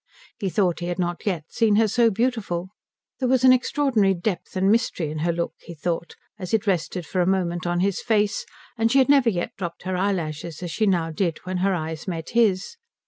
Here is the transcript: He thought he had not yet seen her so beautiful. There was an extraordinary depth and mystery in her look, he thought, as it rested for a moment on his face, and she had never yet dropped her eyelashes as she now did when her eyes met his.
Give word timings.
He 0.39 0.49
thought 0.49 0.79
he 0.79 0.87
had 0.87 0.97
not 0.97 1.27
yet 1.27 1.43
seen 1.49 1.75
her 1.75 1.87
so 1.87 2.09
beautiful. 2.09 2.69
There 3.19 3.29
was 3.29 3.43
an 3.43 3.53
extraordinary 3.53 4.15
depth 4.15 4.55
and 4.57 4.71
mystery 4.71 5.11
in 5.11 5.19
her 5.19 5.31
look, 5.31 5.53
he 5.59 5.75
thought, 5.75 6.15
as 6.39 6.55
it 6.55 6.65
rested 6.65 7.05
for 7.05 7.21
a 7.21 7.27
moment 7.27 7.67
on 7.67 7.81
his 7.81 8.01
face, 8.01 8.43
and 8.79 8.91
she 8.91 8.97
had 8.97 9.09
never 9.09 9.29
yet 9.29 9.55
dropped 9.57 9.83
her 9.83 9.95
eyelashes 9.95 10.63
as 10.63 10.71
she 10.71 10.87
now 10.87 11.11
did 11.11 11.37
when 11.43 11.57
her 11.57 11.75
eyes 11.75 12.07
met 12.07 12.31
his. 12.31 12.77